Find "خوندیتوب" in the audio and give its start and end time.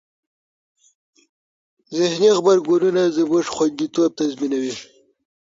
3.55-4.11